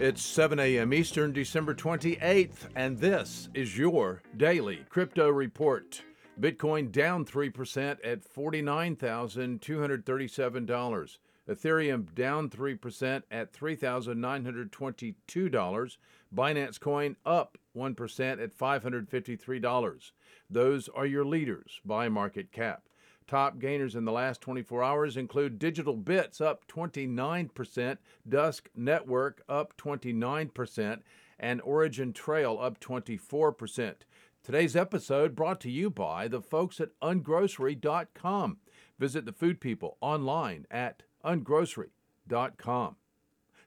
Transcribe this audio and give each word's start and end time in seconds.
It's 0.00 0.22
7 0.22 0.58
a.m. 0.58 0.92
Eastern, 0.92 1.32
December 1.32 1.72
28th, 1.72 2.66
and 2.74 2.98
this 2.98 3.48
is 3.54 3.78
your 3.78 4.22
daily 4.36 4.84
crypto 4.88 5.28
report. 5.28 6.02
Bitcoin 6.40 6.90
down 6.90 7.24
3% 7.24 7.98
at 8.02 8.24
$49,237. 8.24 11.18
Ethereum 11.48 12.12
down 12.12 12.50
3% 12.50 13.22
at 13.30 13.52
$3,922. 13.52 15.96
Binance 16.34 16.80
Coin 16.80 17.14
up 17.24 17.56
1% 17.76 18.42
at 18.42 18.58
$553. 18.58 20.10
Those 20.50 20.88
are 20.88 21.06
your 21.06 21.24
leaders 21.24 21.80
by 21.84 22.08
market 22.08 22.50
cap. 22.50 22.82
Top 23.26 23.58
gainers 23.58 23.94
in 23.94 24.04
the 24.04 24.12
last 24.12 24.42
24 24.42 24.82
hours 24.82 25.16
include 25.16 25.58
Digital 25.58 25.96
Bits 25.96 26.40
up 26.40 26.66
29%, 26.68 27.98
Dusk 28.28 28.68
Network 28.76 29.42
up 29.48 29.76
29%, 29.78 31.00
and 31.38 31.60
Origin 31.62 32.12
Trail 32.12 32.58
up 32.60 32.78
24%. 32.80 33.94
Today's 34.42 34.76
episode 34.76 35.34
brought 35.34 35.58
to 35.62 35.70
you 35.70 35.88
by 35.88 36.28
the 36.28 36.42
folks 36.42 36.78
at 36.80 36.90
ungrocery.com. 37.00 38.58
Visit 38.98 39.24
the 39.24 39.32
food 39.32 39.58
people 39.58 39.96
online 40.02 40.66
at 40.70 41.02
ungrocery.com. 41.24 42.96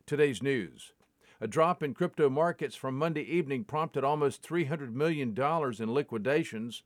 Today's 0.05 0.43
news. 0.43 0.93
A 1.41 1.47
drop 1.47 1.81
in 1.81 1.95
crypto 1.95 2.29
markets 2.29 2.75
from 2.75 2.97
Monday 2.97 3.23
evening 3.23 3.63
prompted 3.63 4.03
almost 4.03 4.47
$300 4.47 4.93
million 4.93 5.35
in 5.79 5.93
liquidations 5.93 6.83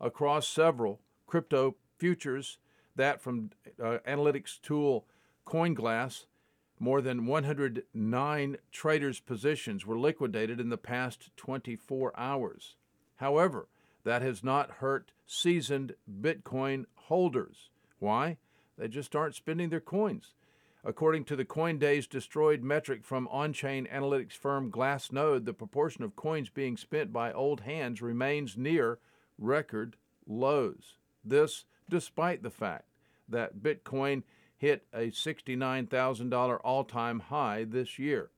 across 0.00 0.46
several 0.46 1.00
crypto 1.26 1.76
futures. 2.02 2.58
That 2.96 3.20
from 3.20 3.50
uh, 3.80 3.98
analytics 4.04 4.60
tool 4.60 5.06
CoinGlass. 5.46 6.26
More 6.80 7.00
than 7.00 7.26
109 7.26 8.56
traders' 8.72 9.20
positions 9.20 9.86
were 9.86 9.96
liquidated 9.96 10.58
in 10.58 10.68
the 10.68 10.76
past 10.76 11.30
24 11.36 12.12
hours. 12.18 12.74
However, 13.16 13.68
that 14.02 14.20
has 14.20 14.42
not 14.42 14.78
hurt 14.80 15.12
seasoned 15.24 15.94
Bitcoin 16.10 16.86
holders. 16.94 17.70
Why? 18.00 18.38
They 18.76 18.88
just 18.88 19.14
aren't 19.14 19.36
spending 19.36 19.68
their 19.68 19.78
coins. 19.78 20.34
According 20.84 21.26
to 21.26 21.36
the 21.36 21.44
Coindays 21.44 22.08
destroyed 22.08 22.64
metric 22.64 23.04
from 23.04 23.28
on 23.28 23.52
chain 23.52 23.86
analytics 23.94 24.32
firm 24.32 24.72
Glassnode, 24.72 25.44
the 25.44 25.54
proportion 25.54 26.02
of 26.02 26.16
coins 26.16 26.50
being 26.50 26.76
spent 26.76 27.12
by 27.12 27.32
old 27.32 27.60
hands 27.60 28.02
remains 28.02 28.56
near 28.56 28.98
record 29.38 29.94
lows. 30.26 30.96
This 31.24 31.64
despite 31.92 32.42
the 32.42 32.50
fact 32.50 32.86
that 33.28 33.62
Bitcoin 33.62 34.22
hit 34.56 34.86
a 34.94 35.10
$69,000 35.10 36.58
all 36.64 36.84
time 36.84 37.20
high 37.20 37.64
this 37.64 37.98
year. 37.98 38.30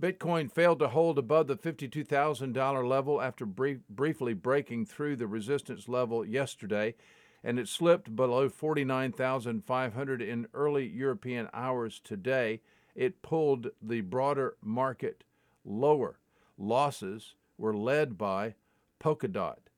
Bitcoin 0.00 0.52
failed 0.52 0.78
to 0.80 0.88
hold 0.88 1.18
above 1.18 1.46
the 1.46 1.56
$52,000 1.56 2.86
level 2.86 3.18
after 3.22 3.46
brief, 3.46 3.78
briefly 3.88 4.34
breaking 4.34 4.84
through 4.84 5.16
the 5.16 5.26
resistance 5.26 5.88
level 5.88 6.22
yesterday, 6.22 6.94
and 7.42 7.58
it 7.58 7.66
slipped 7.66 8.14
below 8.14 8.50
49,500 8.50 10.20
in 10.20 10.46
early 10.52 10.86
European 10.86 11.48
hours 11.54 11.98
today. 11.98 12.60
It 12.94 13.22
pulled 13.22 13.68
the 13.80 14.02
broader 14.02 14.56
market 14.60 15.24
lower. 15.64 16.18
Losses 16.58 17.36
were 17.56 17.74
led 17.74 18.18
by 18.18 18.54
Polkadot. 19.02 19.70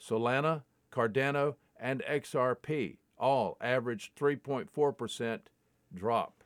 Solana 0.00 0.62
Cardano, 0.92 1.56
and 1.80 2.02
XRP 2.08 2.98
all 3.18 3.56
averaged 3.60 4.14
3.4% 4.16 5.40
drop. 5.94 6.42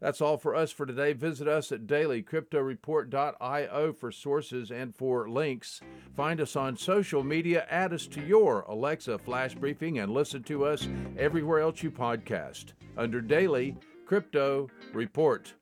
That's 0.00 0.20
all 0.20 0.36
for 0.36 0.54
us 0.54 0.70
for 0.70 0.84
today. 0.84 1.14
Visit 1.14 1.48
us 1.48 1.72
at 1.72 1.86
dailycryptoreport.io 1.86 3.92
for 3.94 4.12
sources 4.12 4.70
and 4.70 4.94
for 4.94 5.26
links. 5.28 5.80
Find 6.14 6.40
us 6.40 6.54
on 6.54 6.76
social 6.76 7.24
media, 7.24 7.66
add 7.70 7.94
us 7.94 8.06
to 8.08 8.22
your 8.22 8.60
Alexa 8.68 9.16
flash 9.18 9.54
briefing, 9.54 9.98
and 9.98 10.12
listen 10.12 10.42
to 10.44 10.66
us 10.66 10.86
everywhere 11.18 11.60
else 11.60 11.82
you 11.82 11.90
podcast 11.90 12.74
under 12.98 13.22
Daily 13.22 13.74
Crypto 14.04 14.68
Report. 14.92 15.54